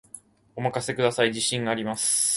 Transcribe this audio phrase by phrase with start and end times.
[0.55, 2.29] お任せください、自信があります